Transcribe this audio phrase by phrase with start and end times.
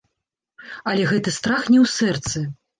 [0.93, 2.47] Але гэты страх не ў сэрцы.